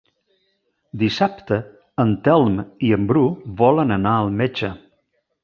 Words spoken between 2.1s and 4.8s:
Telm i en Bru volen anar al metge.